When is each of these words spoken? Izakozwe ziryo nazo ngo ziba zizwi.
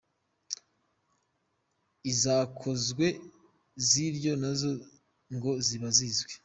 Izakozwe 2.11 3.05
ziryo 3.87 4.33
nazo 4.41 4.71
ngo 5.35 5.51
ziba 5.65 5.89
zizwi. 5.97 6.31